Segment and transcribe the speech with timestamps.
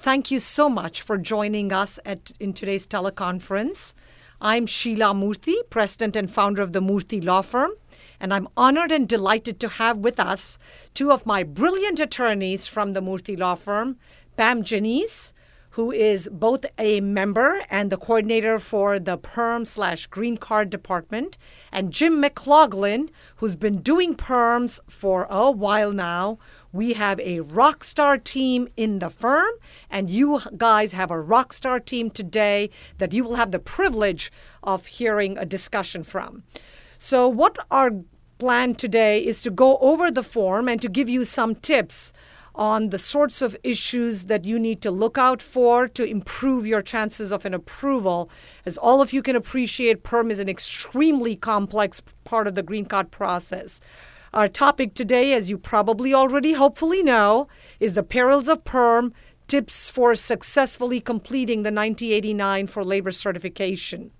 [0.00, 3.94] Thank you so much for joining us at, in today's teleconference.
[4.40, 7.72] I'm Sheila Murthy, President and founder of the Murthy Law Firm,
[8.20, 10.56] and I'm honored and delighted to have with us
[10.94, 13.98] two of my brilliant attorneys from the Murthy Law Firm,
[14.36, 15.32] Pam Genise,
[15.70, 21.38] who is both a member and the coordinator for the perm slash green card department,
[21.70, 26.38] and Jim McLaughlin, who's been doing perms for a while now,
[26.78, 29.50] we have a rock star team in the firm,
[29.90, 34.30] and you guys have a rock star team today that you will have the privilege
[34.62, 36.44] of hearing a discussion from.
[37.00, 37.90] So, what our
[38.38, 42.12] plan today is to go over the form and to give you some tips
[42.54, 46.82] on the sorts of issues that you need to look out for to improve your
[46.82, 48.30] chances of an approval.
[48.64, 52.84] As all of you can appreciate, PERM is an extremely complex part of the green
[52.84, 53.80] card process.
[54.32, 57.48] Our topic today, as you probably already hopefully know,
[57.80, 59.14] is the perils of PERM
[59.46, 64.10] tips for successfully completing the 9089 for labor certification.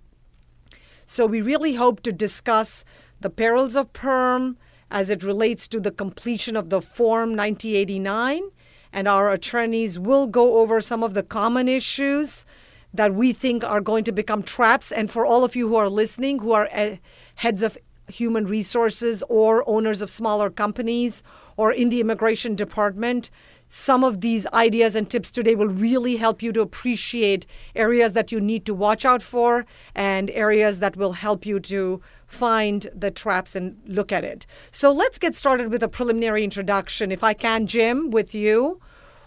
[1.04, 2.84] So, we really hope to discuss
[3.20, 4.56] the perils of PERM
[4.90, 8.50] as it relates to the completion of the Form 9089,
[8.92, 12.46] and our attorneys will go over some of the common issues
[12.94, 14.90] that we think are going to become traps.
[14.90, 16.96] And for all of you who are listening, who are uh,
[17.36, 17.76] heads of
[18.08, 21.22] human resources or owners of smaller companies
[21.56, 23.30] or in the immigration department,
[23.68, 28.32] some of these ideas and tips today will really help you to appreciate areas that
[28.32, 33.10] you need to watch out for and areas that will help you to find the
[33.10, 34.46] traps and look at it.
[34.70, 37.12] So let's get started with a preliminary introduction.
[37.12, 38.80] If I can, Jim, with you.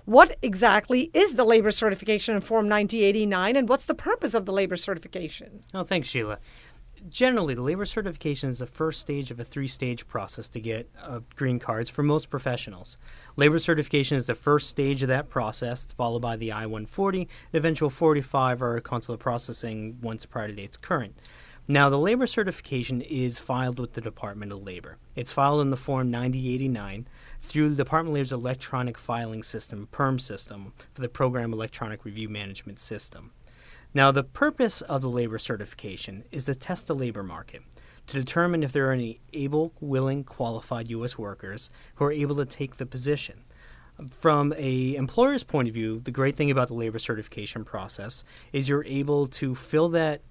[0.06, 4.52] What exactly is the labor certification in Form 9089 and what's the purpose of the
[4.52, 5.62] labor certification?
[5.75, 6.40] Oh, thanks, Sheila
[7.09, 10.89] generally, the labor certification is the first stage of a three stage process to get
[11.01, 12.97] uh, green cards for most professionals.
[13.35, 17.57] Labor certification is the first stage of that process, followed by the I 140, the
[17.57, 21.16] eventual 45 or consular processing once priority date's current.
[21.67, 24.97] Now, the labor certification is filed with the Department of Labor.
[25.16, 27.07] It's filed in the Form 9089
[27.39, 32.28] through the Department of Labor's electronic filing system, PERM system, for the Program Electronic Review
[32.28, 33.31] Management System.
[33.94, 37.62] Now, the purpose of the labor certification is to test the labor market
[38.07, 41.18] to determine if there are any able, willing, qualified U.S.
[41.18, 43.44] workers who are able to take the position.
[44.09, 48.68] From a employer's point of view, the great thing about the labor certification process is
[48.68, 50.22] you're able to fill that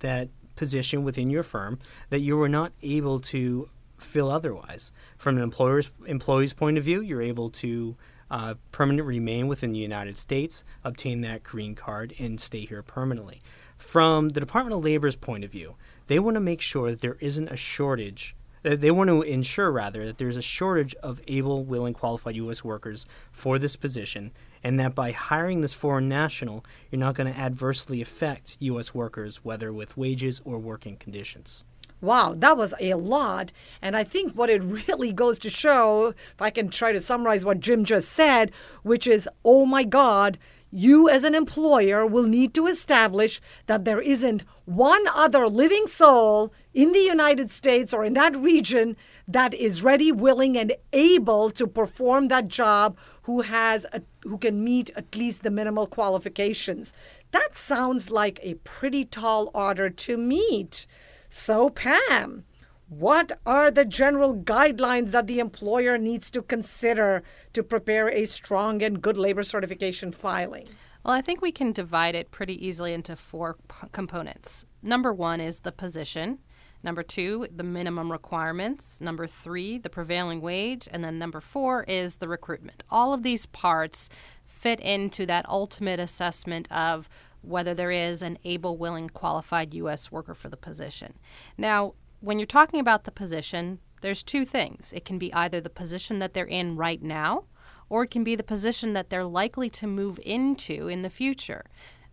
[0.00, 1.78] that position within your firm
[2.08, 4.92] that you were not able to fill otherwise.
[5.16, 7.96] From an employer's employee's point of view, you're able to
[8.30, 13.42] uh, permanent remain within the United States, obtain that green card, and stay here permanently.
[13.76, 15.76] From the Department of Labor's point of view,
[16.06, 18.36] they want to make sure that there isn't a shortage.
[18.64, 22.62] Uh, they want to ensure, rather, that there's a shortage of able, willing, qualified U.S.
[22.62, 27.38] workers for this position, and that by hiring this foreign national, you're not going to
[27.38, 28.94] adversely affect U.S.
[28.94, 31.64] workers, whether with wages or working conditions.
[32.00, 33.52] Wow, that was a lot.
[33.82, 37.44] And I think what it really goes to show, if I can try to summarize
[37.44, 38.52] what Jim just said,
[38.82, 40.38] which is, oh my God,
[40.72, 46.52] you as an employer will need to establish that there isn't one other living soul
[46.72, 48.96] in the United States or in that region
[49.26, 54.62] that is ready, willing, and able to perform that job who has a, who can
[54.62, 56.92] meet at least the minimal qualifications.
[57.32, 60.86] That sounds like a pretty tall order to meet.
[61.30, 62.44] So, Pam,
[62.88, 68.82] what are the general guidelines that the employer needs to consider to prepare a strong
[68.82, 70.68] and good labor certification filing?
[71.04, 74.66] Well, I think we can divide it pretty easily into four p- components.
[74.82, 76.40] Number one is the position.
[76.82, 79.00] Number two, the minimum requirements.
[79.00, 80.88] Number three, the prevailing wage.
[80.90, 82.82] And then number four is the recruitment.
[82.90, 84.10] All of these parts
[84.44, 87.08] fit into that ultimate assessment of
[87.42, 90.12] whether there is an able, willing, qualified U.S.
[90.12, 91.14] worker for the position.
[91.56, 94.92] Now, when you're talking about the position, there's two things.
[94.94, 97.44] It can be either the position that they're in right now,
[97.88, 101.64] or it can be the position that they're likely to move into in the future.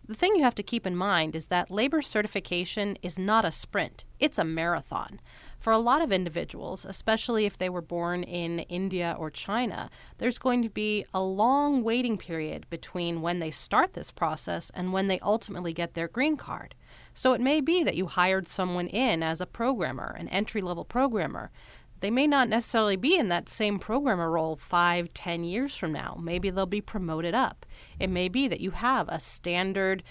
[0.06, 3.52] The thing you have to keep in mind is that labor certification is not a
[3.52, 5.20] sprint, it's a marathon.
[5.58, 10.38] For a lot of individuals, especially if they were born in India or China, there's
[10.38, 15.08] going to be a long waiting period between when they start this process and when
[15.08, 16.76] they ultimately get their green card.
[17.12, 20.84] So it may be that you hired someone in as a programmer, an entry level
[20.84, 21.50] programmer.
[22.00, 26.16] They may not necessarily be in that same programmer role five, ten years from now.
[26.22, 27.66] Maybe they'll be promoted up.
[27.98, 30.04] It may be that you have a standard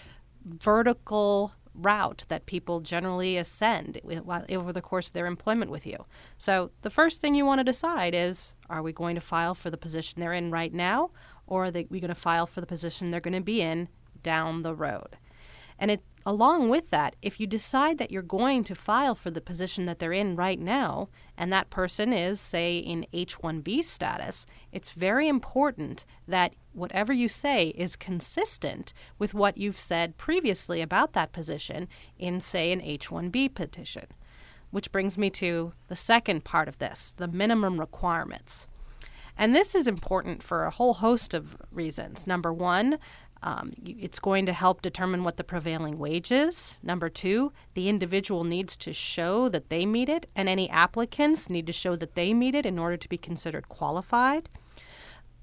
[0.44, 4.02] vertical route that people generally ascend
[4.50, 6.06] over the course of their employment with you.
[6.38, 9.70] So the first thing you want to decide is are we going to file for
[9.70, 11.12] the position they're in right now,
[11.46, 13.88] or are they, we going to file for the position they're going to be in
[14.24, 15.18] down the road?
[15.80, 19.40] And it Along with that, if you decide that you're going to file for the
[19.40, 21.08] position that they're in right now,
[21.38, 27.30] and that person is, say, in H 1B status, it's very important that whatever you
[27.30, 31.88] say is consistent with what you've said previously about that position
[32.20, 34.08] in, say, an H 1B petition.
[34.70, 38.68] Which brings me to the second part of this the minimum requirements.
[39.38, 42.26] And this is important for a whole host of reasons.
[42.26, 42.98] Number one,
[43.44, 46.78] um, it's going to help determine what the prevailing wage is.
[46.82, 51.68] Number two, the individual needs to show that they meet it, and any applicants need
[51.68, 54.50] to show that they meet it in order to be considered qualified.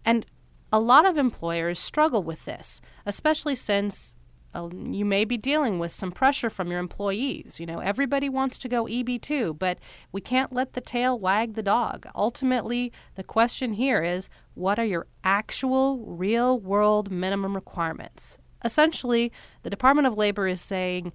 [0.04, 0.26] And
[0.72, 4.16] a lot of employers struggle with this, especially since
[4.54, 7.58] uh, you may be dealing with some pressure from your employees.
[7.58, 9.78] You know, everybody wants to go EB2, but
[10.12, 12.06] we can't let the tail wag the dog.
[12.14, 18.38] Ultimately, the question here is what are your actual real world minimum requirements?
[18.64, 21.12] Essentially, the Department of Labor is saying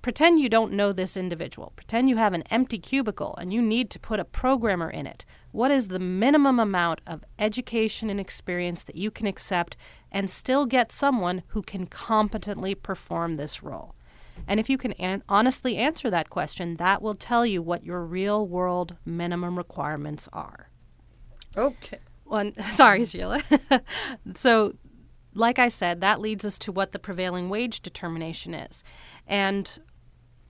[0.00, 1.72] pretend you don't know this individual.
[1.76, 5.24] Pretend you have an empty cubicle and you need to put a programmer in it.
[5.58, 9.76] What is the minimum amount of education and experience that you can accept
[10.12, 13.96] and still get someone who can competently perform this role?
[14.46, 18.04] And if you can an- honestly answer that question, that will tell you what your
[18.04, 20.70] real world minimum requirements are.
[21.56, 21.98] Okay.
[22.22, 23.42] One, sorry, Sheila.
[24.36, 24.76] so,
[25.34, 28.84] like I said, that leads us to what the prevailing wage determination is.
[29.26, 29.76] And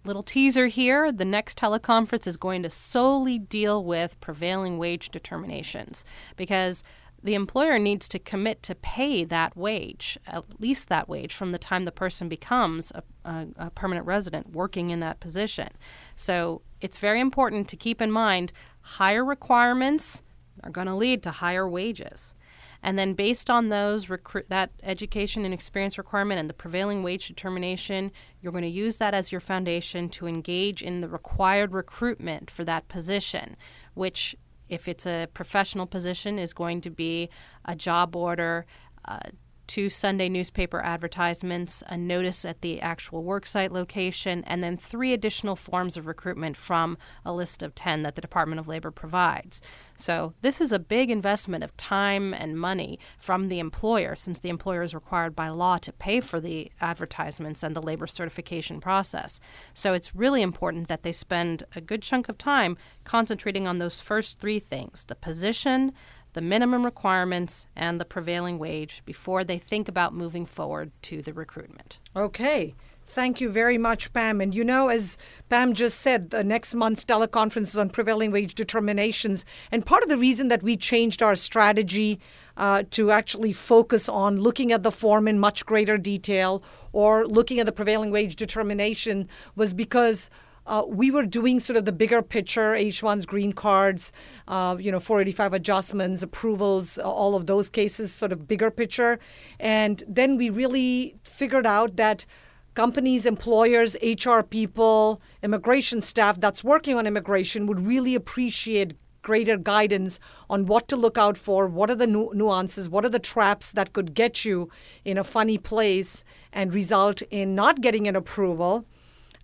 [0.05, 6.05] little teaser here the next teleconference is going to solely deal with prevailing wage determinations
[6.37, 6.83] because
[7.23, 11.59] the employer needs to commit to pay that wage, at least that wage, from the
[11.59, 15.69] time the person becomes a, a, a, permanent resident working in that position.
[16.15, 18.53] So it's very important to keep in mind
[18.83, 20.23] higher requirements
[20.63, 22.35] are going to lead to higher wages.
[22.83, 27.27] And then, based on those recruit that education and experience requirement and the prevailing wage
[27.27, 32.51] determination, you're going to use that as your foundation to engage in the required recruitment
[32.51, 33.57] for that position,
[33.95, 34.37] which,
[34.69, 37.29] if it's a professional position, is going to be
[37.65, 38.65] a job order.
[39.05, 39.19] Uh,
[39.69, 45.55] two Sunday newspaper advertisements, a notice at the actual worksite location, and then three additional
[45.55, 49.63] forms of recruitment from a list of 10 that the Department of Labor provides.
[49.97, 54.49] So, this is a big investment of time and money from the employer since the
[54.49, 59.39] employer is required by law to pay for the advertisements and the labor certification process.
[59.75, 64.01] So, it's really important that they spend a good chunk of time concentrating on those
[64.01, 65.93] first three things the position,
[66.39, 71.33] the minimum requirements and the prevailing wage before they think about moving forward to the
[71.33, 71.99] recruitment.
[72.15, 72.77] Okay.
[73.05, 74.41] Thank you very much, Pam.
[74.41, 75.19] And you know, as
[75.49, 79.45] Pam just said, the next month's teleconference is on prevailing wage determinations.
[79.73, 82.21] And part of the reason that we changed our strategy
[82.57, 86.63] uh, to actually focus on looking at the form in much greater detail
[86.93, 90.31] or looking at the prevailing wage determination was because
[90.69, 94.13] uh, we were doing sort of the bigger picture H1s, green cards,
[94.47, 99.19] uh, you know, 485 adjustments, approvals, all of those cases, sort of bigger picture.
[99.59, 102.27] And then we really figured out that
[102.75, 110.21] companies, employers, HR people, immigration staff that's working on immigration would really appreciate greater guidance
[110.49, 113.73] on what to look out for, what are the nu- nuances, what are the traps
[113.73, 114.71] that could get you
[115.05, 118.87] in a funny place and result in not getting an approval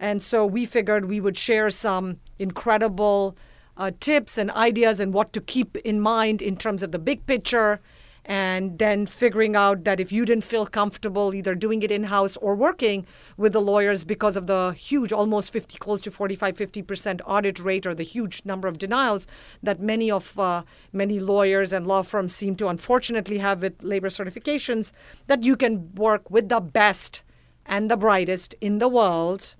[0.00, 3.36] and so we figured we would share some incredible
[3.76, 7.26] uh, tips and ideas and what to keep in mind in terms of the big
[7.26, 7.80] picture.
[8.26, 12.38] And then figuring out that if you didn't feel comfortable either doing it in house
[12.38, 13.04] or working
[13.36, 17.86] with the lawyers because of the huge, almost 50, close to 45, 50% audit rate
[17.86, 19.26] or the huge number of denials
[19.62, 24.08] that many of uh, many lawyers and law firms seem to unfortunately have with labor
[24.08, 24.90] certifications,
[25.26, 27.22] that you can work with the best
[27.66, 29.54] and the brightest in the world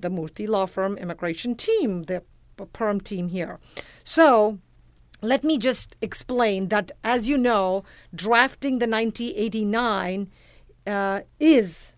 [0.00, 2.22] the Murthy Law Firm immigration team, the
[2.72, 3.58] perm team here.
[4.04, 4.58] So
[5.20, 7.84] let me just explain that, as you know,
[8.14, 10.28] drafting the 9089
[10.86, 11.94] uh, is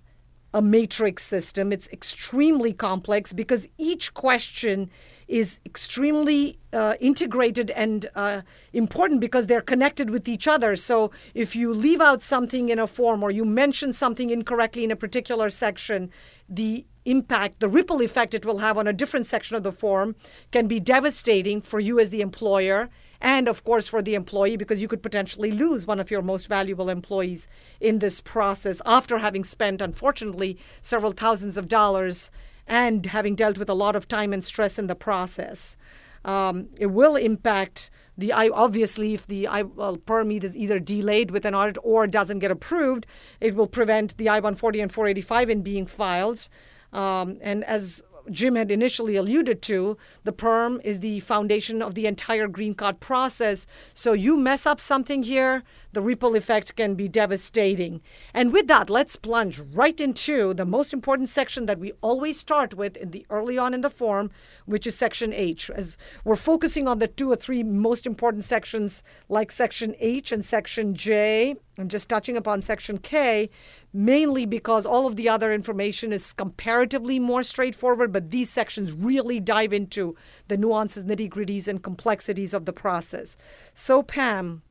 [0.53, 1.73] a matrix system.
[1.73, 4.91] It's extremely complex because each question
[5.27, 10.77] is extremely uh, integrated and uh, important because they're connected with each other.
[10.77, 14.91] So if you leave out something in a form or you mention something incorrectly in
[14.91, 16.11] a particular section,
[16.49, 20.16] the impact, the ripple effect it will have on a different section of the form
[20.50, 24.82] can be devastating for you as the employer and of course for the employee because
[24.82, 27.49] you could potentially lose one of your most valuable employees
[27.80, 32.30] in this process after having spent unfortunately several thousands of dollars
[32.66, 35.76] and having dealt with a lot of time and stress in the process.
[36.25, 41.30] Um, it will impact the I obviously if the I well, permit is either delayed
[41.30, 43.06] with an audit or doesn't get approved,
[43.40, 46.49] it will prevent the I-140 and 485 in being filed.
[46.95, 52.07] Um, and as Jim had initially alluded to, the perm is the foundation of the
[52.07, 53.67] entire green card process.
[53.93, 55.63] So you mess up something here,
[55.95, 58.01] the ripple effect can be devastating.
[58.33, 62.75] And with that, let's plunge right into the most important section that we always start
[62.75, 64.31] with in the early on in the form,
[64.67, 65.71] which is section H.
[65.71, 70.45] As we're focusing on the two or three most important sections like section H and
[70.45, 73.51] section J, and just touching upon section K,
[73.93, 79.41] mainly because all of the other information is comparatively more straightforward, but these sections really
[79.41, 80.17] dive into
[80.49, 83.37] the nuances, nitty gritties, and complexities of the process.
[83.75, 84.63] So, Pam,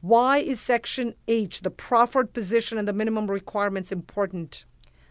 [0.00, 4.64] why is Section H, the proffered position and the minimum requirements, important?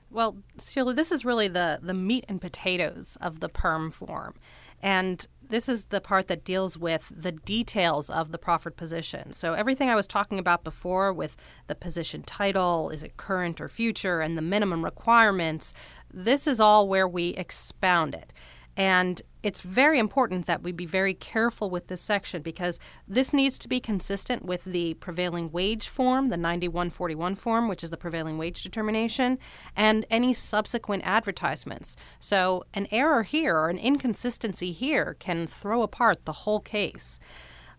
[0.10, 4.34] Well, Sheila, this is really the, the meat and potatoes of the perm form.
[4.82, 9.34] And this is the part that deals with the details of the proffered position.
[9.34, 11.36] So, everything I was talking about before with
[11.68, 15.74] the position title, is it current or future, and the minimum requirements,
[16.12, 18.32] this is all where we expound it.
[18.78, 23.58] And it's very important that we be very careful with this section because this needs
[23.60, 28.38] to be consistent with the prevailing wage form, the 9141 form, which is the prevailing
[28.38, 29.40] wage determination,
[29.76, 31.96] and any subsequent advertisements.
[32.20, 37.20] So, an error here or an inconsistency here can throw apart the whole case.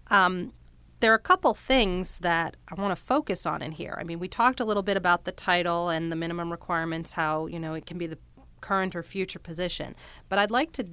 [0.08, 0.52] Um,
[1.00, 3.96] there are a couple things that I want to focus on in here.
[3.98, 7.46] I mean, we talked a little bit about the title and the minimum requirements, how,
[7.46, 8.18] you know, it can be the
[8.60, 9.94] current or future position.
[10.28, 10.86] But I'd like to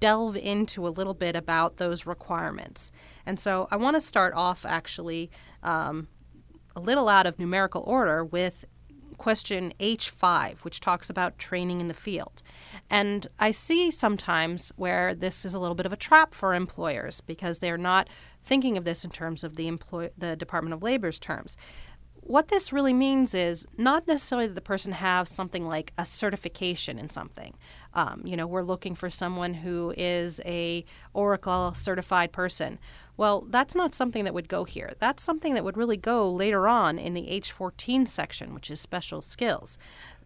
[0.00, 2.90] delve into a little bit about those requirements.
[3.24, 5.30] And so I want to start off actually
[5.62, 6.08] um,
[6.74, 8.64] a little out of numerical order with
[9.22, 12.42] question H5, which talks about training in the field.
[12.90, 17.20] And I see sometimes where this is a little bit of a trap for employers
[17.20, 18.08] because they're not
[18.42, 21.56] thinking of this in terms of the employ- the Department of Labor's terms
[22.32, 26.98] what this really means is not necessarily that the person have something like a certification
[26.98, 27.52] in something.
[27.92, 32.78] Um, you know, we're looking for someone who is a Oracle certified person.
[33.18, 34.94] Well, that's not something that would go here.
[34.98, 39.20] That's something that would really go later on in the H14 section, which is special
[39.20, 39.76] skills.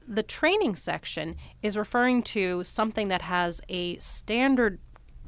[0.06, 4.78] The training section is referring to something that has a standard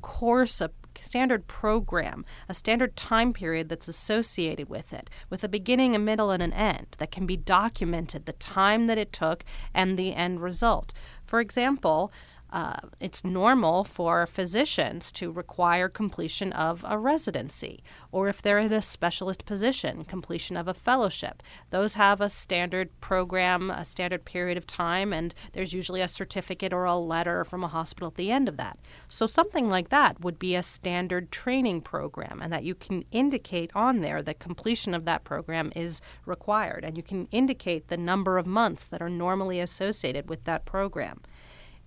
[0.01, 0.71] course of
[1.01, 6.31] standard program, a standard time period that's associated with it, with a beginning, a middle,
[6.31, 10.43] and an end that can be documented, the time that it took, and the end
[10.43, 10.93] result.
[11.25, 12.13] For example,
[12.51, 18.73] uh, it's normal for physicians to require completion of a residency, or if they're in
[18.73, 21.43] a specialist position, completion of a fellowship.
[21.71, 26.73] Those have a standard program, a standard period of time, and there's usually a certificate
[26.73, 28.79] or a letter from a hospital at the end of that.
[29.09, 33.71] So, something like that would be a standard training program, and that you can indicate
[33.75, 38.39] on there that completion of that program is required, and you can indicate the number
[38.39, 41.21] of months that are normally associated with that program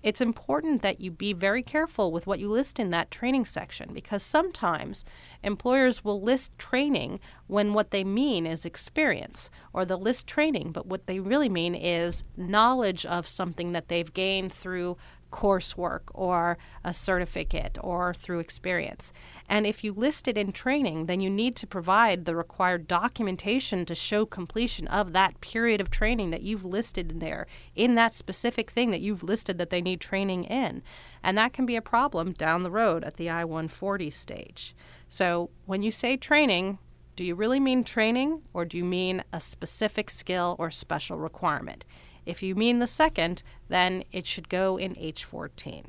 [0.04, 3.94] it's important that you be very careful with what you list in that training section
[3.94, 5.06] because sometimes
[5.44, 10.88] employers will list training when what they mean is experience, or they'll list training, but
[10.88, 14.98] what they really mean is knowledge of something that they've gained through
[15.32, 19.14] coursework or a certificate or through experience.
[19.50, 23.86] And if you list it in training, then you need to provide the required documentation
[23.86, 28.14] to show completion of that period of training that you've listed in there in that
[28.14, 30.84] specific thing that you've listed that they need training in.
[31.24, 34.76] And that can be a problem down the road at the I 140 stage.
[35.10, 36.78] So when you say training,
[37.16, 41.86] do you really mean training or do you mean a specific skill or special requirement?
[42.26, 45.86] If you mean the second, then it should go in H14.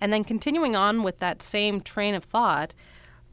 [0.00, 2.74] And then continuing on with that same train of thought,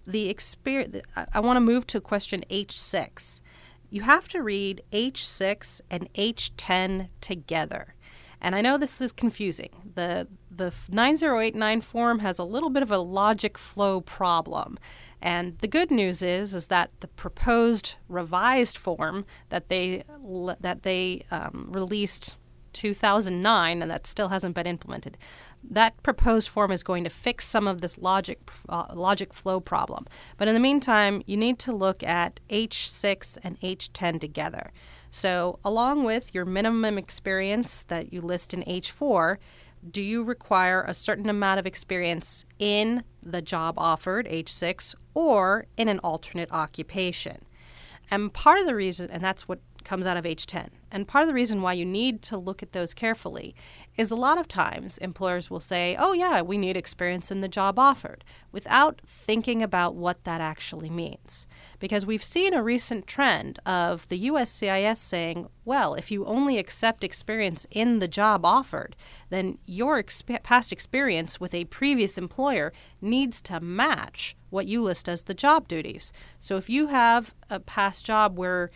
[0.05, 1.01] the experience
[1.33, 3.41] I want to move to question H6.
[3.89, 7.95] You have to read H6 and H10 together.
[8.41, 9.69] And I know this is confusing.
[9.95, 14.77] The the 9089 form has a little bit of a logic flow problem.
[15.23, 20.03] And the good news is is that the proposed revised form that they
[20.59, 22.35] that they um, released
[22.73, 25.17] 2009, and that still hasn't been implemented.
[25.63, 30.05] That proposed form is going to fix some of this logic uh, logic flow problem.
[30.35, 34.73] But in the meantime, you need to look at H6 and H10 together.
[35.09, 39.37] So, along with your minimum experience that you list in H4,
[39.89, 45.87] do you require a certain amount of experience in the job offered, H6, or in
[45.87, 47.45] an alternate occupation?
[48.09, 50.69] And part of the reason, and that's what comes out of H10.
[50.91, 53.55] And part of the reason why you need to look at those carefully
[53.95, 57.47] is a lot of times employers will say, oh, yeah, we need experience in the
[57.47, 61.47] job offered, without thinking about what that actually means.
[61.79, 67.03] Because we've seen a recent trend of the USCIS saying, well, if you only accept
[67.03, 68.95] experience in the job offered,
[69.29, 75.07] then your exp- past experience with a previous employer needs to match what you list
[75.07, 76.13] as the job duties.
[76.39, 78.71] So if you have a past job where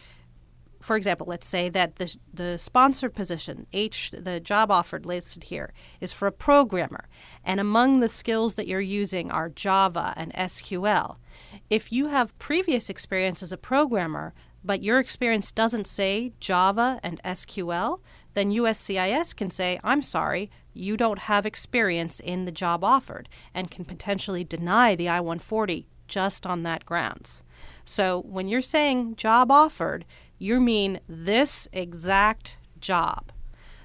[0.80, 5.74] for example, let's say that the, the sponsored position, H, the job offered listed here,
[6.00, 7.08] is for a programmer,
[7.44, 11.18] and among the skills that you're using are Java and SQL.
[11.70, 17.22] If you have previous experience as a programmer, but your experience doesn't say Java and
[17.24, 18.02] SQL,
[18.34, 23.72] then USCIS can say, I'm sorry, you don't have experience in the job offered, and
[23.72, 27.44] can potentially deny the I 140 just on that grounds.
[27.86, 30.06] So when you're saying job offered,
[30.38, 33.32] you mean this exact job.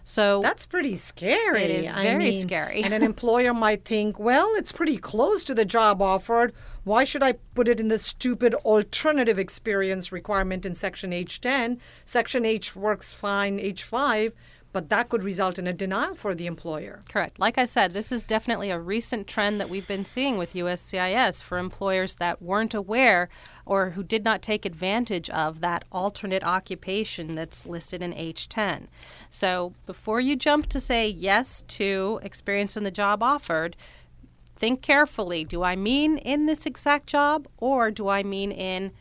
[0.04, 1.62] So that's pretty scary.
[1.62, 2.82] It is very I mean, scary.
[2.82, 6.52] and an employer might think, well, it's pretty close to the job offered.
[6.85, 11.78] Why should I put it in the stupid alternative experience requirement in Section H10?
[12.04, 14.32] Section H works fine, H5
[14.73, 17.00] but that could result in a denial for the employer.
[17.09, 17.38] Correct.
[17.38, 21.43] Like I said, this is definitely a recent trend that we've been seeing with USCIS
[21.43, 23.29] for employers that weren't aware
[23.67, 28.87] or who did not take advantage of that alternate occupation that's listed in H10.
[29.29, 33.76] So before you jump to say yes to experience in the job offered,
[34.57, 35.45] think carefully.
[35.45, 38.93] Do I mean in this exact job or do I mean in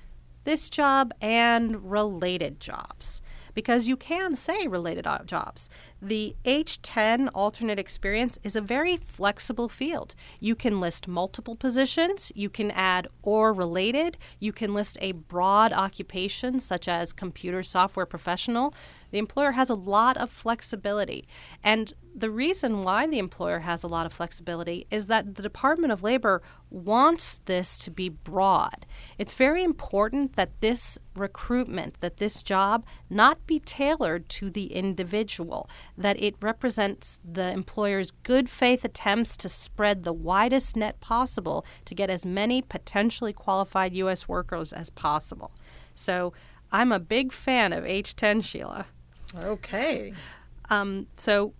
[0.43, 3.21] this job and related jobs?
[3.53, 5.69] Because you can say related jobs.
[6.03, 10.15] The H10 alternate experience is a very flexible field.
[10.39, 15.71] You can list multiple positions, you can add or related, you can list a broad
[15.71, 18.73] occupation such as computer software professional.
[19.11, 21.27] The employer has a lot of flexibility.
[21.63, 25.93] And the reason why the employer has a lot of flexibility is that the Department
[25.93, 28.85] of Labor wants this to be broad.
[29.17, 35.69] It's very important that this recruitment, that this job not be tailored to the individual,
[36.01, 41.95] that it represents the employer's good faith attempts to spread the widest net possible to
[41.95, 44.27] get as many potentially qualified U.S.
[44.27, 45.51] workers as possible.
[45.95, 46.33] So
[46.71, 48.85] I'm a big fan of H10, Sheila.
[49.35, 50.13] Okay.
[50.69, 51.53] Um, so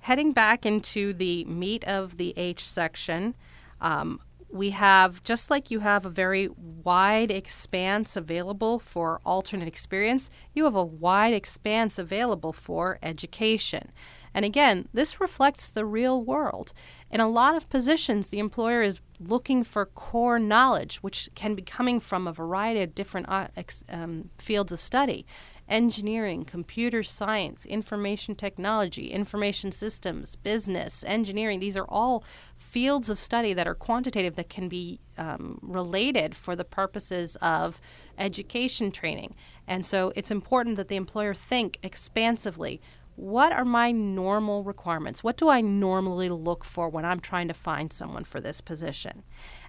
[0.00, 3.34] heading back into the meat of the H section,
[3.80, 10.30] um, we have just like you have a very wide expanse available for alternate experience,
[10.54, 13.92] you have a wide expanse available for education.
[14.34, 16.72] And again, this reflects the real world.
[17.10, 21.62] In a lot of positions, the employer is looking for core knowledge, which can be
[21.62, 23.48] coming from a variety of different uh,
[23.88, 25.26] um, fields of study
[25.68, 31.60] engineering, computer science, information technology, information systems, business, engineering.
[31.60, 32.24] These are all
[32.56, 37.80] fields of study that are quantitative that can be um, related for the purposes of
[38.16, 39.34] education training.
[39.66, 42.80] And so it's important that the employer think expansively
[43.18, 45.24] what are my normal requirements?
[45.24, 49.24] What do I normally look for when I'm trying to find someone for this position?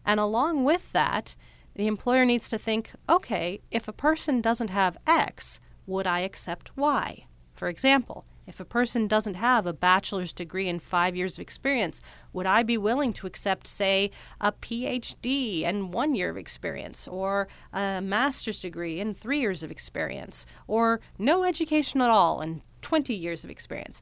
[0.05, 1.35] And along with that,
[1.75, 5.59] the employer needs to think okay, if a person doesn't have X,
[5.89, 7.25] would I accept why?
[7.55, 12.01] For example, if a person doesn't have a bachelor's degree and five years of experience,
[12.33, 14.09] would I be willing to accept, say,
[14.41, 19.69] a PhD and one year of experience, or a master's degree and three years of
[19.69, 24.01] experience, or no education at all and 20 years of experience?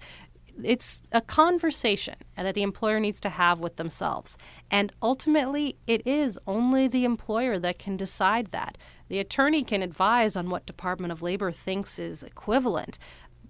[0.63, 4.37] It's a conversation that the employer needs to have with themselves.
[4.71, 8.77] And ultimately, it is only the employer that can decide that.
[9.09, 12.99] The attorney can advise on what Department of Labor thinks is equivalent.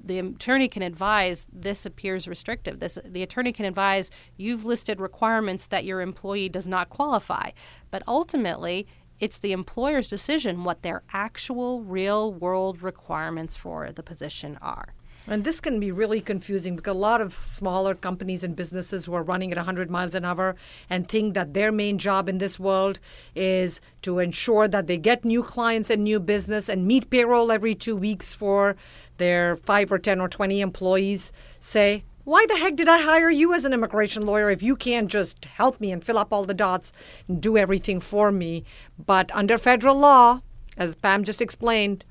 [0.04, 2.80] The attorney can advise this appears restrictive.
[2.80, 7.52] This, the attorney can advise you've listed requirements that your employee does not qualify.
[7.92, 8.88] But ultimately,
[9.20, 14.94] it's the employer's decision what their actual real world requirements for the position are.
[15.30, 19.14] And this can be really confusing because a lot of smaller companies and businesses who
[19.14, 20.56] are running at 100 miles an hour
[20.90, 23.00] and think that their main job in this world
[23.36, 27.76] is to ensure that they get new clients and new business and meet payroll every
[27.76, 28.78] two weeks for
[29.18, 33.54] their 5 or 10 or 20 employees say, why the heck did I hire you
[33.54, 36.54] as an immigration lawyer if you can't just help me and fill up all the
[36.54, 36.92] dots
[37.28, 38.64] and do everything for me?
[38.98, 40.42] But under federal law,
[40.78, 42.04] as Pam just explained,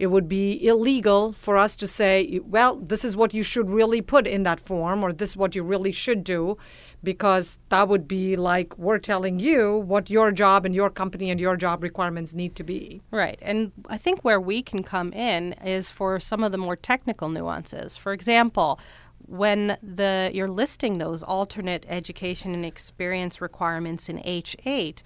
[0.00, 4.00] it would be illegal for us to say, well, this is what you should really
[4.00, 6.56] put in that form, or this is what you really should do,
[7.04, 11.38] because that would be like we're telling you what your job and your company and
[11.38, 13.02] your job requirements need to be.
[13.10, 13.38] Right.
[13.42, 17.28] And I think where we can come in is for some of the more technical
[17.28, 17.98] nuances.
[17.98, 18.80] For example,
[19.26, 25.02] when the you're listing those alternate education and experience requirements in H8,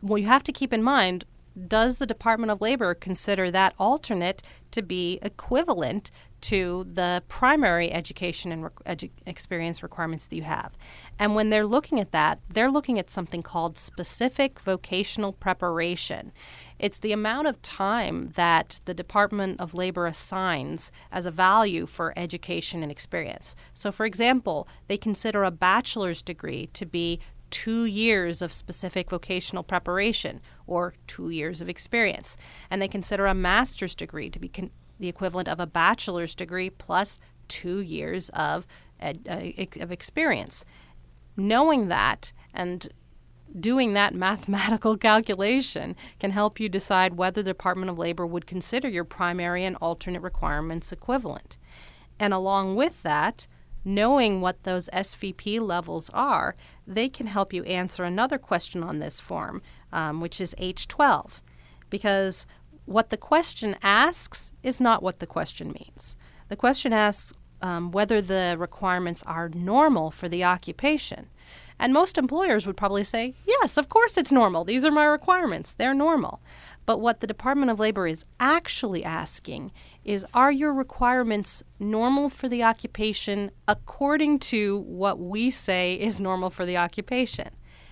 [0.00, 1.26] well, you have to keep in mind
[1.68, 6.10] does the Department of Labor consider that alternate to be equivalent
[6.40, 10.76] to the primary education and edu- experience requirements that you have?
[11.18, 16.32] And when they're looking at that, they're looking at something called specific vocational preparation.
[16.78, 22.12] It's the amount of time that the Department of Labor assigns as a value for
[22.16, 23.54] education and experience.
[23.74, 27.20] So, for example, they consider a bachelor's degree to be
[27.52, 32.36] two years of specific vocational preparation or two years of experience.
[32.70, 36.70] And they consider a master's degree to be con- the equivalent of a bachelor's degree
[36.70, 38.66] plus two years of,
[38.98, 40.64] ed- uh, of experience.
[41.36, 42.88] Knowing that and
[43.60, 48.88] doing that mathematical calculation can help you decide whether the Department of Labor would consider
[48.88, 51.58] your primary and alternate requirements equivalent.
[52.18, 53.46] And along with that,
[53.84, 56.54] knowing what those SVP levels are,
[56.86, 61.40] they can help you answer another question on this form, um, which is H12.
[61.90, 62.46] Because
[62.84, 66.16] what the question asks is not what the question means.
[66.48, 71.28] The question asks um, whether the requirements are normal for the occupation.
[71.78, 74.64] And most employers would probably say, yes, of course it's normal.
[74.64, 75.72] These are my requirements.
[75.72, 76.40] They're normal.
[76.86, 79.72] But what the Department of Labor is actually asking
[80.04, 86.50] is are your requirements normal for the occupation according to what we say is normal
[86.50, 87.50] for the occupation?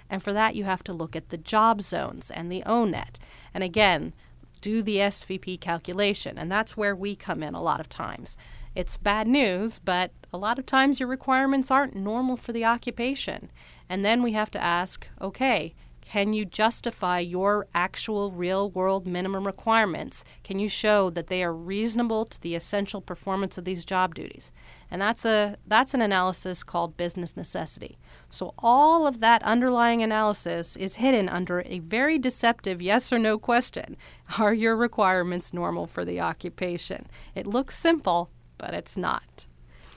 [0.09, 3.19] And for that, you have to look at the job zones and the ONET.
[3.55, 4.13] And again,
[4.61, 6.37] do the SVP calculation.
[6.37, 8.37] And that's where we come in a lot of times.
[8.75, 13.51] It's bad news, but a lot of times your requirements aren't normal for the occupation.
[13.89, 15.75] And then we have to ask okay,
[16.11, 20.25] can you justify your actual real world minimum requirements?
[20.43, 24.51] Can you show that they are reasonable to the essential performance of these job duties?
[24.91, 27.97] And that's a that's an analysis called business necessity.
[28.29, 33.39] So all of that underlying analysis is hidden under a very deceptive yes or no
[33.39, 33.97] question.
[34.41, 37.07] Are your requirements normal for the occupation?
[37.37, 39.47] It looks simple, but it's not.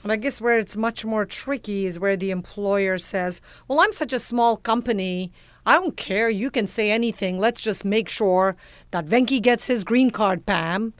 [0.04, 3.94] And I guess where it's much more tricky is where the employer says, Well, I'm
[3.94, 5.32] such a small company.
[5.66, 6.30] I don't care.
[6.30, 7.40] You can say anything.
[7.40, 8.56] Let's just make sure
[8.92, 10.94] that Venki gets his green card, Pam.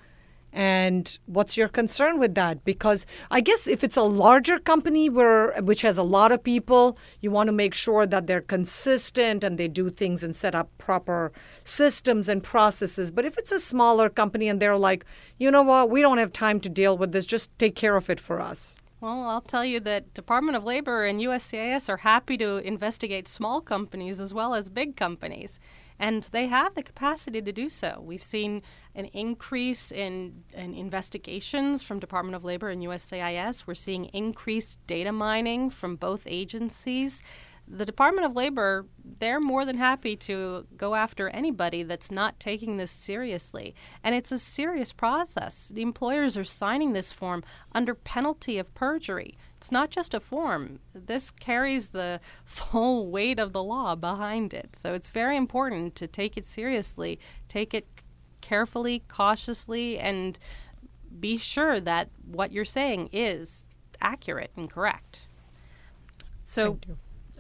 [0.56, 2.64] And what's your concern with that?
[2.64, 6.96] Because I guess if it's a larger company where which has a lot of people,
[7.22, 10.70] you want to make sure that they're consistent and they do things and set up
[10.78, 11.32] proper
[11.64, 13.10] systems and processes.
[13.10, 15.06] But if it's a smaller company and they're like,
[15.40, 18.12] you know what, we don't have time to deal with this, just take care of
[18.12, 18.76] it for us.
[19.04, 23.60] Well, I'll tell you that Department of Labor and USCIS are happy to investigate small
[23.60, 25.60] companies as well as big companies,
[26.00, 28.02] and they have the capacity to do so.
[28.02, 28.62] We've seen
[28.96, 33.68] an increase in, in investigations from Department of Labor and USCIS.
[33.68, 37.22] We're seeing increased data mining from both agencies
[37.68, 38.86] the Department of Labor,
[39.20, 43.74] they're more than happy to go after anybody that's not taking this seriously.
[44.04, 45.70] And it's a serious process.
[45.74, 49.38] The employers are signing this form under penalty of perjury.
[49.58, 54.76] It's not just a form, this carries the full weight of the law behind it.
[54.76, 57.88] So it's very important to take it seriously, take it
[58.42, 60.38] carefully, cautiously, and
[61.18, 63.68] be sure that what you're saying is
[64.02, 65.28] accurate and correct.
[66.44, 66.78] So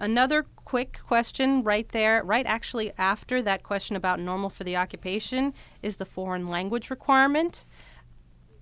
[0.03, 5.53] Another quick question right there, right actually after that question about normal for the occupation,
[5.81, 7.65] is the foreign language requirement.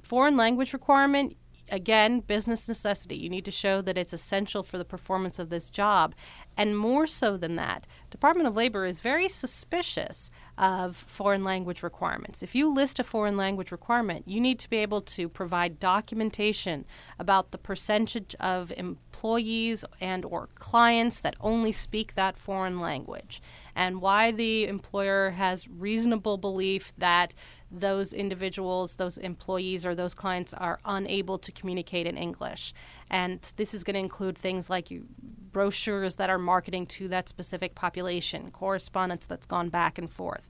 [0.04, 1.36] Foreign language requirement,
[1.72, 3.16] again, business necessity.
[3.16, 6.14] You need to show that it's essential for the performance of this job.
[6.56, 10.30] And more so than that, Department of Labor is very suspicious
[10.62, 12.44] of foreign language requirements.
[12.44, 16.86] If you list a foreign language requirement, you need to be able to provide documentation
[17.18, 23.42] about the percentage of employees and or clients that only speak that foreign language
[23.76, 27.34] and why the employer has reasonable belief that
[27.72, 32.74] those individuals, those employees, or those clients are unable to communicate in English.
[33.10, 35.08] And this is going to include things like you,
[35.52, 40.50] brochures that are marketing to that specific population, correspondence that's gone back and forth.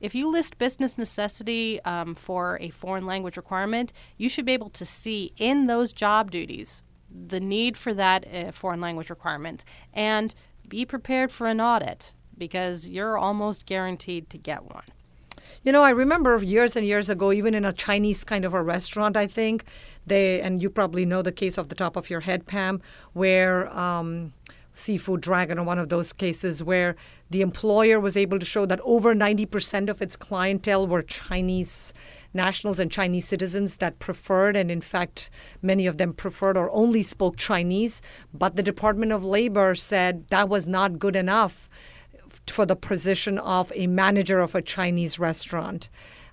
[0.00, 4.70] If you list business necessity um, for a foreign language requirement, you should be able
[4.70, 10.34] to see in those job duties the need for that uh, foreign language requirement and
[10.68, 14.84] be prepared for an audit because you're almost guaranteed to get one.
[15.62, 18.62] You know, I remember years and years ago, even in a Chinese kind of a
[18.62, 19.64] restaurant, I think
[20.06, 22.80] they, and you probably know the case off the top of your head, Pam,
[23.12, 24.32] where um,
[24.74, 26.96] Seafood Dragon or one of those cases where
[27.30, 31.92] the employer was able to show that over 90% of its clientele were Chinese
[32.34, 37.02] nationals and Chinese citizens that preferred, and in fact, many of them preferred or only
[37.02, 38.00] spoke Chinese.
[38.32, 41.68] But the Department of Labor said that was not good enough
[42.46, 45.88] for the position of a manager of a Chinese restaurant.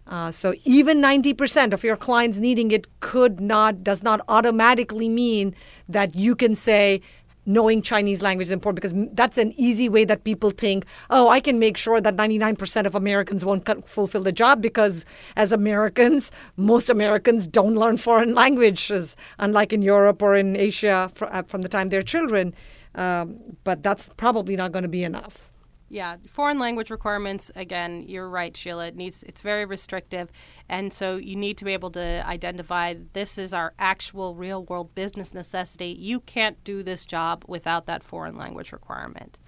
[0.10, 5.56] Uh, so even 90% of your clients needing it could not does not automatically mean
[5.88, 7.00] that you can say
[7.46, 11.40] knowing Chinese language is important because that's an easy way that people think, oh, I
[11.40, 16.90] can make sure that 99% of Americans won't fulfill the job because as Americans, most
[16.90, 21.90] Americans don't learn foreign languages, unlike in Europe or in Asia uh, from the time
[21.90, 22.54] they're children.
[22.96, 25.49] Um, but that's probably not going to be enough.
[25.92, 27.50] Yeah, foreign language requirements.
[27.56, 28.88] Again, you're right, Sheila.
[28.88, 30.32] It needs it's very restrictive,
[30.70, 34.94] and so you need to be able to identify this is our actual real world
[34.94, 35.96] business necessity.
[36.00, 39.40] You can't do this job without that foreign language requirement.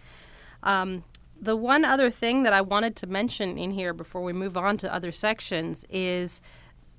[0.63, 1.03] Um,
[1.39, 4.77] the one other thing that I wanted to mention in here before we move on
[4.77, 6.41] to other sections is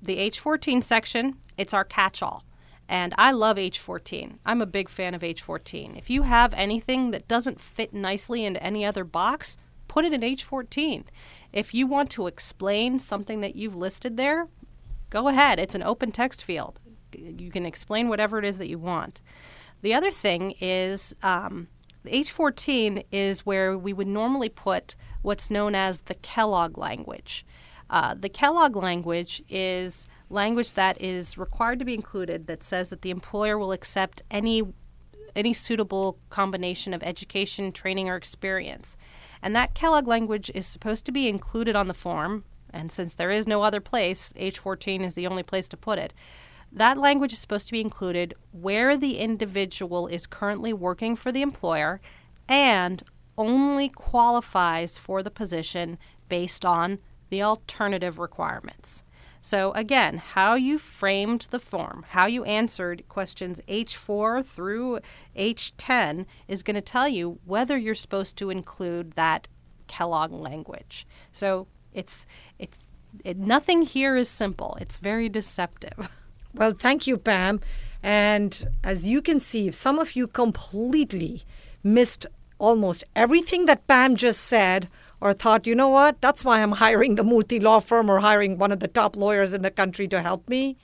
[0.01, 1.37] the H14 section.
[1.57, 2.43] It's our catch-all.
[2.87, 4.37] And I love H14.
[4.45, 5.97] I'm a big fan of H14.
[5.97, 10.21] If you have anything that doesn't fit nicely into any other box, put it in
[10.21, 11.05] H14.
[11.51, 14.47] If you want to explain something that you've listed there,
[15.09, 15.59] go ahead.
[15.59, 16.79] It's an open text field.
[17.15, 19.21] You can explain whatever it is that you want.
[19.81, 21.67] The other thing is um,
[22.05, 27.45] H14 is where we would normally put what's known as the Kellogg language.
[27.89, 33.01] Uh, the Kellogg language is language that is required to be included that says that
[33.01, 34.63] the employer will accept any
[35.35, 38.95] any suitable combination of education, training, or experience.
[39.41, 43.31] And that Kellogg language is supposed to be included on the form, and since there
[43.31, 46.13] is no other place, H14 is the only place to put it.
[46.71, 51.41] That language is supposed to be included where the individual is currently working for the
[51.41, 52.01] employer
[52.47, 53.03] and
[53.37, 55.97] only qualifies for the position
[56.29, 59.03] based on the alternative requirements.
[59.45, 64.99] So, again, how you framed the form, how you answered questions H4 through
[65.35, 69.49] H10 is going to tell you whether you're supposed to include that
[69.87, 71.05] Kellogg language.
[71.33, 72.25] So, it's,
[72.57, 72.87] it's,
[73.25, 76.09] it, nothing here is simple, it's very deceptive.
[76.55, 77.61] Well, thank you, Pam.
[78.03, 81.41] And as you can see, if some of you completely
[81.83, 82.27] missed
[82.59, 84.87] almost everything that Pam just said,
[85.23, 88.57] or thought, you know what, that's why I'm hiring the Murthy law firm or hiring
[88.57, 90.75] one of the top lawyers in the country to help me,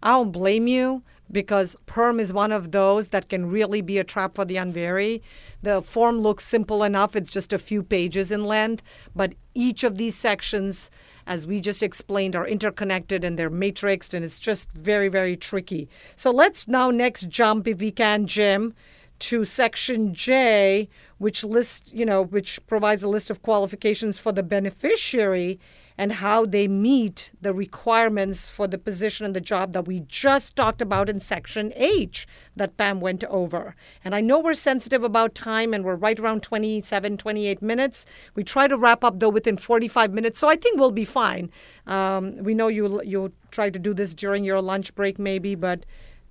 [0.00, 4.04] I don't blame you because perm is one of those that can really be a
[4.04, 5.20] trap for the unwary.
[5.62, 8.84] The form looks simple enough, it's just a few pages in length,
[9.16, 10.88] but each of these sections,
[11.26, 15.88] as we just explained, are interconnected and they're matrixed, and it's just very, very tricky.
[16.14, 18.72] So let's now next jump, if we can, Jim,
[19.20, 24.42] to section J, which lists, you know, which provides a list of qualifications for the
[24.42, 25.60] beneficiary
[26.00, 30.56] and how they meet the requirements for the position and the job that we just
[30.56, 33.76] talked about in section H that Pam went over.
[34.02, 38.06] And I know we're sensitive about time and we're right around 27, 28 minutes.
[38.34, 41.50] We try to wrap up though within 45 minutes, so I think we'll be fine.
[41.86, 45.84] Um, we know you you try to do this during your lunch break maybe, but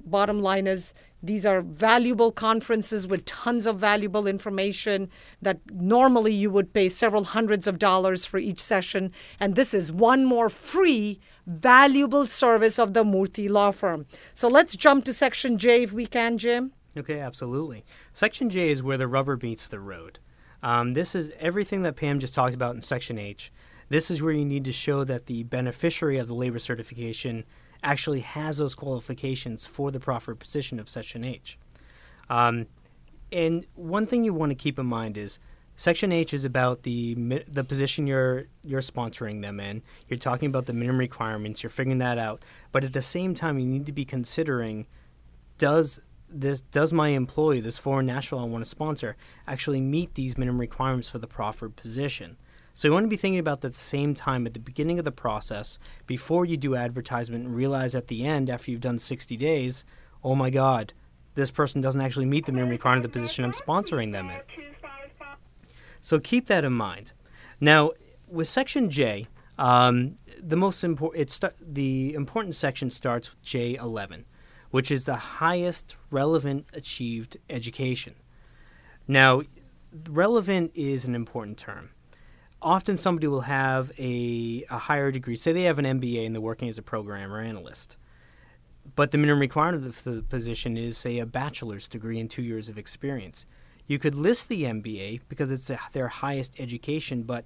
[0.05, 5.09] bottom line is these are valuable conferences with tons of valuable information
[5.41, 9.11] that normally you would pay several hundreds of dollars for each session.
[9.39, 14.05] And this is one more free, valuable service of the Murthy Law Firm.
[14.33, 16.71] So let's jump to Section J if we can, Jim.
[16.97, 17.83] Okay, absolutely.
[18.13, 20.19] Section J is where the rubber meets the road.
[20.63, 23.51] Um, this is everything that Pam just talked about in Section H.
[23.89, 27.43] This is where you need to show that the beneficiary of the labor certification
[27.83, 31.57] actually has those qualifications for the proffered position of Section H.
[32.29, 32.67] Um,
[33.31, 35.39] and one thing you want to keep in mind is
[35.75, 37.13] Section H is about the
[37.47, 39.81] the position you're you're sponsoring them in.
[40.09, 41.63] You're talking about the minimum requirements.
[41.63, 42.43] You're figuring that out.
[42.71, 44.87] But at the same time, you need to be considering
[45.57, 49.15] does this does my employee, this foreign national I want to sponsor,
[49.47, 52.37] actually meet these minimum requirements for the proffered position?
[52.79, 55.11] So you want to be thinking about that same time at the beginning of the
[55.11, 59.83] process before you do advertisement and realize at the end after you've done 60 days,
[60.23, 60.93] oh my God,
[61.35, 64.39] this person doesn't actually meet the minimum requirement of the position I'm sponsoring them in.
[65.99, 67.11] So keep that in mind.
[67.59, 67.91] Now,
[68.29, 74.23] with Section J, um, the most important it's st- the important section starts with J11,
[74.71, 78.15] which is the highest relevant achieved education.
[79.05, 79.41] Now,
[80.09, 81.89] relevant is an important term.
[82.61, 86.41] Often somebody will have a, a higher degree, say they have an MBA and they're
[86.41, 87.95] working as a programmer analyst.
[88.95, 92.67] But the minimum requirement for the position is, say, a bachelor's degree and two years
[92.67, 93.45] of experience.
[93.87, 97.45] You could list the MBA because it's a, their highest education, but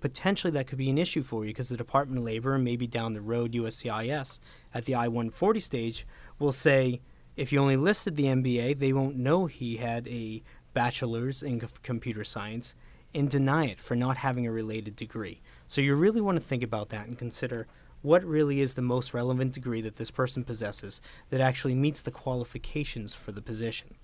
[0.00, 2.86] potentially that could be an issue for you because the Department of Labor and maybe
[2.86, 4.38] down the road USCIS
[4.74, 6.06] at the I 140 stage
[6.38, 7.00] will say
[7.36, 10.42] if you only listed the MBA, they won't know he had a
[10.74, 12.74] bachelor's in computer science
[13.14, 15.40] and deny it for not having a related degree.
[15.66, 17.66] So you really want to think about that and consider
[18.00, 22.10] what really is the most relevant degree that this person possesses that actually meets the
[22.10, 23.94] qualifications for the position.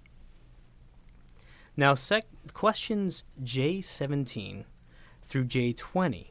[1.77, 4.65] Now, sec- questions J17
[5.23, 6.29] through J20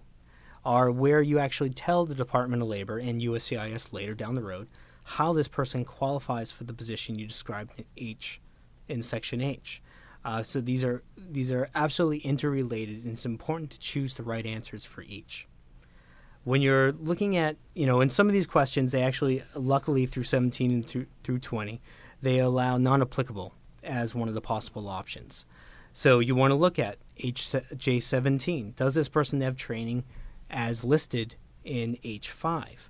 [0.65, 4.67] are where you actually tell the Department of Labor and USCIS later down the road
[5.03, 8.41] how this person qualifies for the position you described in H,
[8.89, 9.81] in Section H.
[10.27, 14.45] Uh, so these are these are absolutely interrelated, and it's important to choose the right
[14.45, 15.47] answers for each
[16.47, 20.23] when you're looking at, you know, in some of these questions, they actually, luckily through
[20.23, 21.81] 17 and through, through 20,
[22.21, 25.45] they allow non applicable as one of the possible options.
[25.91, 28.77] So you want to look at HJ17.
[28.77, 30.05] Does this person have training
[30.49, 31.35] as listed
[31.65, 32.87] in H5?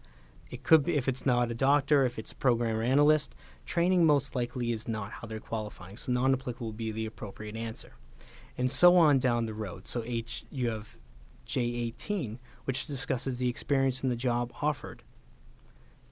[0.52, 3.34] It could be, if it's not a doctor, if it's a programmer analyst,
[3.68, 5.98] training most likely is not how they're qualifying.
[5.98, 7.94] So non applicable would be the appropriate answer.
[8.58, 9.88] And so on down the road.
[9.88, 10.98] So H, you have
[11.46, 15.04] J18, which discusses the experience in the job offered.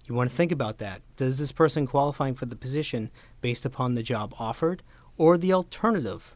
[0.06, 1.02] You want to think about that.
[1.16, 3.10] Does this person qualifying for the position
[3.42, 4.84] based upon the job offered
[5.18, 6.36] or the alternative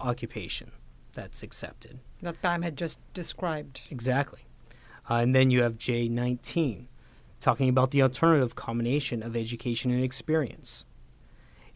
[0.00, 0.72] occupation
[1.14, 2.00] that's accepted?
[2.22, 3.82] That Pam had just described.
[3.90, 4.40] Exactly.
[5.08, 6.86] Uh, and then you have J19,
[7.40, 10.84] talking about the alternative combination of education and experience.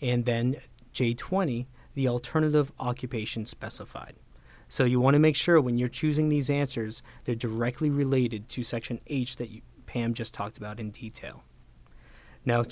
[0.00, 0.56] And then
[0.94, 4.16] J20, the alternative occupation specified.
[4.68, 8.62] So you want to make sure when you're choosing these answers, they're directly related to
[8.62, 11.42] section H that you, Pam just talked about in detail.
[12.44, 12.64] Now,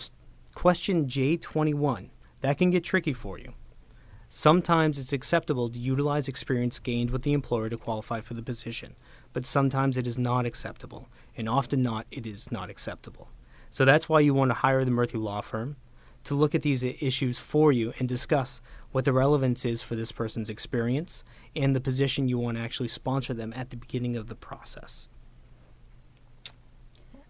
[0.54, 2.10] question J21.
[2.40, 3.54] That can get tricky for you.
[4.30, 8.94] Sometimes it's acceptable to utilize experience gained with the employer to qualify for the position,
[9.32, 13.28] but sometimes it is not acceptable, and often not it is not acceptable.
[13.70, 15.76] So that's why you want to hire the Murthy Law Firm
[16.24, 18.60] to look at these issues for you and discuss
[18.92, 21.24] what the relevance is for this person's experience
[21.56, 25.08] and the position you want to actually sponsor them at the beginning of the process.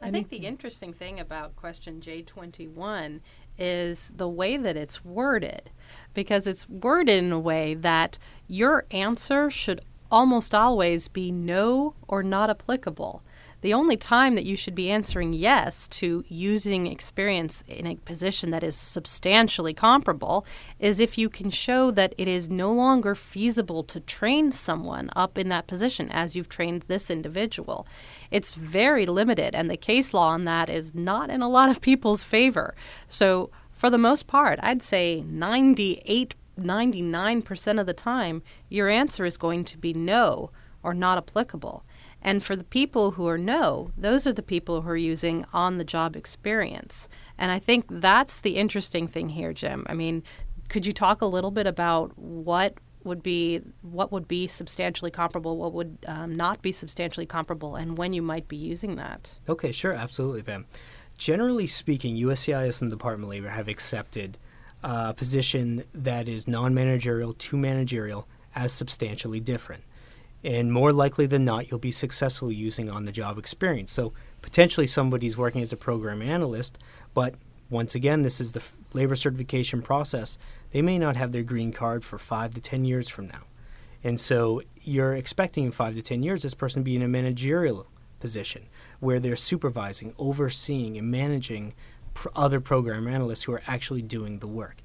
[0.01, 3.21] I think the interesting thing about question J21
[3.59, 5.71] is the way that it's worded,
[6.15, 12.23] because it's worded in a way that your answer should almost always be no or
[12.23, 13.23] not applicable.
[13.61, 18.51] The only time that you should be answering yes to using experience in a position
[18.51, 20.47] that is substantially comparable
[20.79, 25.37] is if you can show that it is no longer feasible to train someone up
[25.37, 27.85] in that position as you've trained this individual.
[28.31, 31.81] It's very limited, and the case law on that is not in a lot of
[31.81, 32.77] people's favor.
[33.09, 39.37] So, for the most part, I'd say 98 99% of the time, your answer is
[39.37, 40.51] going to be no
[40.83, 41.85] or not applicable.
[42.23, 45.79] And for the people who are no, those are the people who are using on
[45.79, 47.09] the job experience.
[47.39, 49.87] And I think that's the interesting thing here, Jim.
[49.89, 50.23] I mean,
[50.69, 55.57] could you talk a little bit about what would be what would be substantially comparable,
[55.57, 59.39] what would um, not be substantially comparable, and when you might be using that?
[59.49, 60.67] Okay, sure, absolutely, Pam.
[61.17, 64.39] Generally speaking, USCIS and the Department of Labor have accepted
[64.83, 69.83] a position that is non-managerial to managerial as substantially different
[70.45, 73.93] and more likely than not, you'll be successful using on the job experience.
[73.93, 76.79] So potentially somebody's working as a program analyst,
[77.15, 77.35] but
[77.71, 78.63] once again, this is the
[78.95, 80.39] labor certification process.
[80.71, 83.43] They may not have their green card for five to 10 years from now.
[84.03, 87.87] And so you're expecting in five to 10 years this person be in a managerial
[88.21, 88.67] position
[89.01, 91.75] where they're supervising, overseeing, and managing
[92.15, 94.77] pr- other program analysts who are actually doing the work.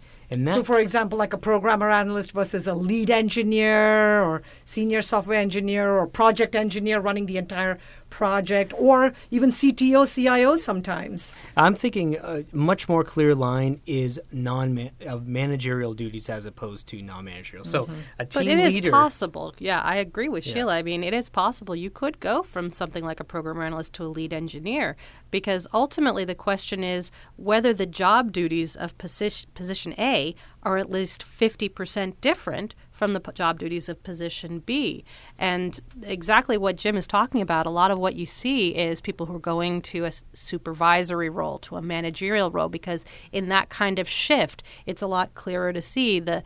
[0.56, 5.92] So, for example, like a programmer analyst versus a lead engineer or senior software engineer
[5.98, 7.78] or project engineer running the entire
[8.14, 11.36] project or even CTO, CIO sometimes.
[11.58, 17.02] I'm thinking a much more clear line is non of managerial duties as opposed to
[17.02, 17.66] non-managerial.
[17.66, 17.94] So mm-hmm.
[18.20, 18.92] a team But it is leader.
[18.92, 19.56] possible.
[19.58, 20.54] Yeah, I agree with Yeah.
[20.54, 20.76] Sheila.
[20.76, 24.04] I mean, it is possible you could go from something like a programmer analyst to
[24.04, 24.96] a lead engineer
[25.32, 30.92] because ultimately the question is whether the job duties of position, position A are at
[30.92, 35.04] least 50% different from the job duties of position B.
[35.38, 39.26] And exactly what Jim is talking about, a lot of what you see is people
[39.26, 44.00] who are going to a supervisory role, to a managerial role, because in that kind
[44.00, 46.44] of shift, it's a lot clearer to see the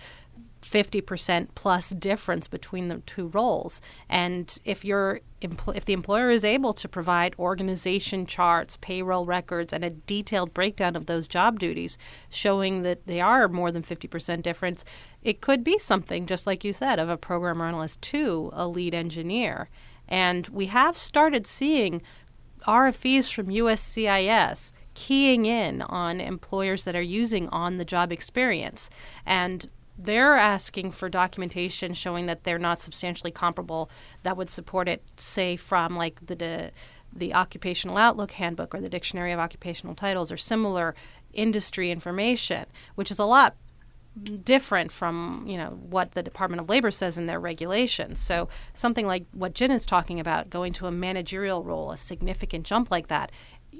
[0.61, 3.81] 50% plus difference between the two roles.
[4.09, 9.85] And if you're if the employer is able to provide organization charts, payroll records, and
[9.85, 11.99] a detailed breakdown of those job duties
[12.29, 14.83] showing that they are more than 50% difference,
[15.21, 18.95] it could be something, just like you said, of a programmer analyst to a lead
[18.95, 19.69] engineer.
[20.07, 22.01] And we have started seeing
[22.61, 28.89] RFEs from USCIS keying in on employers that are using on the job experience.
[29.27, 29.67] And
[29.97, 33.89] they're asking for documentation showing that they're not substantially comparable
[34.23, 36.71] that would support it, say, from like the, the
[37.13, 40.93] the Occupational Outlook Handbook or the Dictionary of Occupational Titles or similar
[41.33, 43.55] industry information, which is a lot
[44.43, 48.19] different from you know what the Department of Labor says in their regulations.
[48.19, 52.65] So something like what Jen is talking about, going to a managerial role, a significant
[52.65, 53.31] jump like that,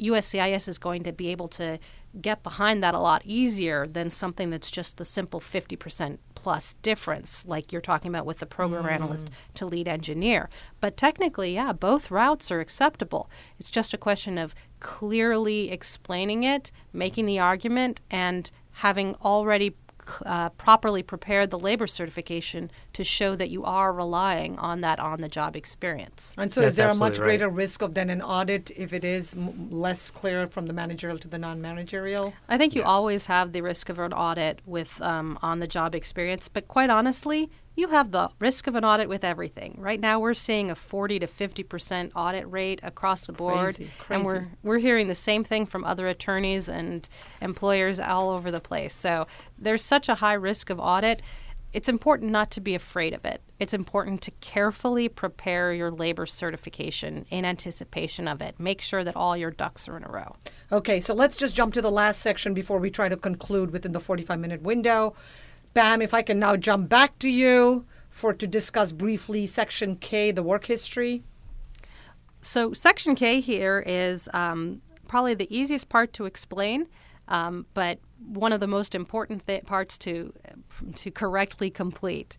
[0.02, 1.80] USCIS is going to be able to
[2.22, 7.45] get behind that a lot easier than something that's just the simple 50% plus difference,
[7.48, 8.91] like you're talking about with the program mm.
[8.91, 10.50] analyst to lead engineer.
[10.82, 13.30] But technically, yeah, both routes are acceptable.
[13.60, 19.76] It's just a question of clearly explaining it, making the argument, and having already
[20.26, 25.22] uh, properly prepared the labor certification to show that you are relying on that on
[25.22, 26.34] the job experience.
[26.38, 27.28] And so, That's is there a much absolutely right.
[27.39, 31.18] greater risk of then an audit if it is m- less clear from the managerial
[31.20, 32.34] to the non-managerial?
[32.49, 32.88] I think you Yes.
[32.89, 36.89] always have the risk of an audit with um, on the job experience, but quite
[36.89, 39.75] honestly, you have the risk of an audit with everything.
[39.78, 43.91] Right now, we're seeing a 40 to 50 percent audit rate across the board, Crazy,
[44.09, 47.07] and we're we're hearing the same thing from other attorneys and
[47.39, 48.93] employers all over the place.
[48.93, 51.21] So there's such a high risk of audit.
[51.71, 53.41] It's important not to be afraid of it.
[53.59, 58.59] It's important to carefully prepare your labor certification in anticipation of it.
[58.59, 60.36] Make sure that all your ducks are in a row.
[60.71, 63.91] Okay, so let's just jump to the last section before we try to conclude within
[63.91, 65.13] the 45 minute window.
[65.78, 70.32] Pam, if I can now jump back to you for to discuss briefly section K,
[70.32, 71.21] the work history.
[72.41, 76.88] So, Section K here is um, probably the easiest part to explain,
[77.28, 80.34] um, but one of the most important th- parts to
[80.95, 82.38] to correctly complete.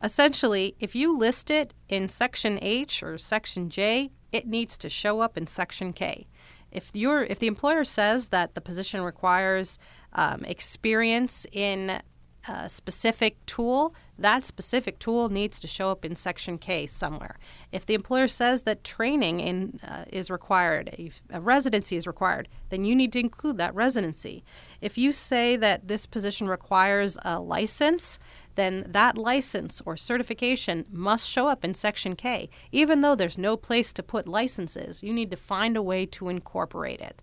[0.00, 5.18] Essentially, if you list it in Section H or Section J, it needs to show
[5.18, 6.28] up in Section K.
[6.70, 9.80] If you're if the employer says that the position requires
[10.12, 12.00] um, experience in
[12.48, 17.38] a specific tool, that specific tool needs to show up in Section K somewhere.
[17.72, 20.94] If the employer says that training in, uh, is required,
[21.30, 24.44] a residency is required, then you need to include that residency.
[24.80, 28.18] If you say that this position requires a license,
[28.54, 32.48] then that license or certification must show up in Section K.
[32.72, 36.28] Even though there's no place to put licenses, you need to find a way to
[36.28, 37.22] incorporate it.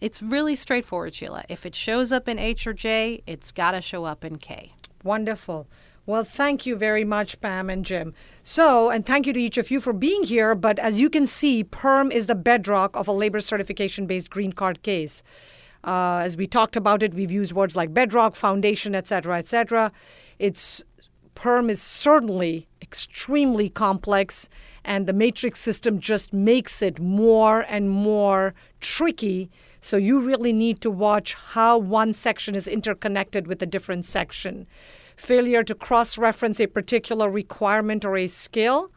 [0.00, 1.44] It's really straightforward, Sheila.
[1.48, 4.72] If it shows up in H or J, it's got to show up in K.
[5.02, 5.66] Wonderful.
[6.04, 8.14] Well, thank you very much, Pam and Jim.
[8.42, 10.54] So, and thank you to each of you for being here.
[10.54, 14.52] But as you can see, PERM is the bedrock of a labor certification based green
[14.52, 15.24] card case.
[15.82, 19.90] Uh, as we talked about it, we've used words like bedrock, foundation, etc., etc.
[20.38, 20.84] It's
[21.34, 24.48] PERM is certainly extremely complex,
[24.84, 29.50] and the matrix system just makes it more and more tricky.
[29.86, 34.66] So you really need to watch how one section is interconnected with a different section.
[35.14, 38.90] Failure to cross reference a particular requirement or a skill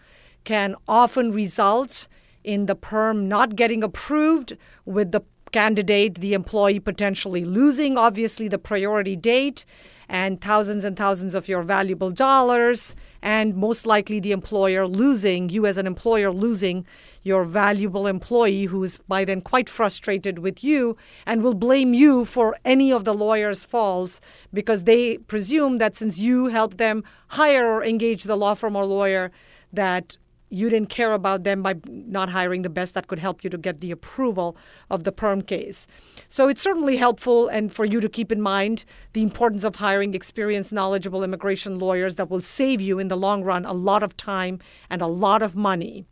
[0.46, 2.08] can often result
[2.44, 5.22] in the perm not getting approved with the
[5.52, 9.66] candidate, the employee potentially losing, obviously, the priority date
[10.10, 15.68] and thousands and thousands of your valuable dollars, and most likely the employer losing, you
[15.68, 16.86] as an employer losing
[17.22, 20.98] your valuable employee who is by then quite frustrated with you
[21.28, 24.20] and will blame you for any of the lawyer's faults
[24.52, 28.86] because they presume that since you helped them hire or engage the law firm or
[28.86, 29.32] lawyer,
[29.72, 30.18] that
[30.50, 33.58] you didn't care about them by not hiring the best that could help you to
[33.58, 34.58] get the approval
[34.90, 35.88] of the perm case.
[36.28, 40.14] So it's certainly helpful and for you to keep in mind the importance of hiring
[40.14, 44.18] experienced, knowledgeable immigration lawyers that will save you in the long run a lot of
[44.18, 46.06] time and a lot of money.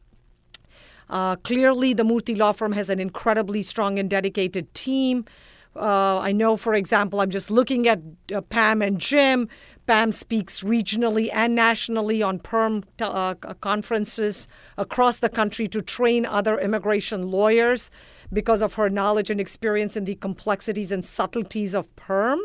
[1.09, 5.25] Uh, clearly, the Murthy Law Firm has an incredibly strong and dedicated team.
[5.77, 8.01] Uh, I know, for example, I'm just looking at
[8.33, 9.47] uh, Pam and Jim.
[9.85, 14.47] Pam speaks regionally and nationally on perm uh, conferences
[14.77, 17.89] across the country to train other immigration lawyers
[18.33, 22.39] because of her knowledge and experience in the complexities and subtleties of perm.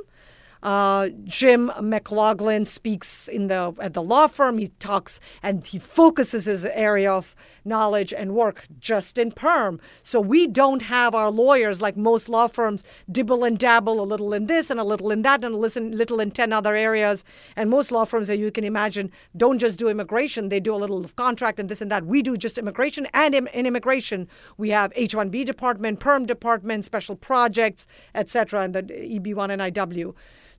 [0.63, 4.59] Uh, Jim McLaughlin speaks in the at the law firm.
[4.59, 7.35] He talks and he focuses his area of
[7.65, 9.81] knowledge and work just in perm.
[10.03, 14.33] So we don't have our lawyers like most law firms dibble and dabble a little
[14.33, 17.25] in this and a little in that and a little in ten other areas.
[17.57, 20.77] And most law firms that you can imagine don't just do immigration; they do a
[20.77, 22.07] little of contract and this and that.
[22.07, 27.17] We do just immigration, and in, in immigration we have H-1B department, perm department, special
[27.17, 30.15] projects, etc., and the EB1 and IW.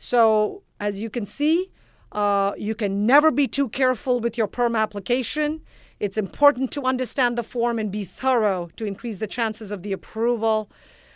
[0.06, 1.72] So, as you can see,
[2.12, 5.62] uh, you can never be too careful with your perm application.
[5.98, 9.94] It's important to understand the form and be thorough to increase the chances of the
[9.94, 10.70] approval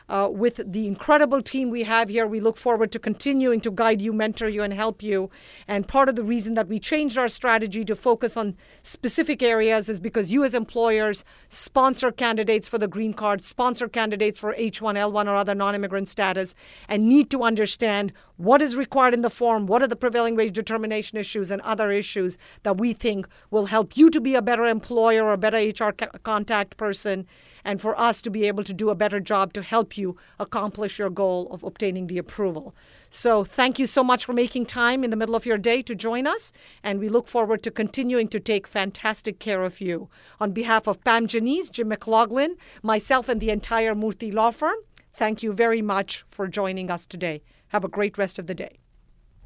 [0.09, 2.25] uh, with the incredible team we have here.
[2.25, 5.29] We look forward to continuing to guide you, mentor you, and help you.
[5.67, 9.89] And part of the reason that we changed our strategy to focus on specific areas
[9.89, 15.27] is because you, as employers, sponsor candidates for the green card, sponsor candidates for H1L1
[15.27, 16.55] or other non immigrant status,
[16.87, 20.53] and need to understand what is required in the form, what are the prevailing wage
[20.53, 24.65] determination issues, and other issues that we think will help you to be a better
[24.65, 25.91] employer or a better HR
[26.23, 27.25] contact person
[27.67, 30.97] and for us to be able to do a better job to help you accomplish
[30.97, 32.73] your goal of obtaining the approval.
[33.09, 35.93] So, thank you so much for making time in the middle of your day to
[35.93, 40.09] join us, and we look forward to continuing to take fantastic care of you.
[40.39, 44.77] On behalf of Pam Genise, Jim McLaughlin, myself, and the entire Murthy Law Firm,
[45.11, 47.43] thank you very much for joining us today.
[47.67, 48.79] Have a great rest of the day.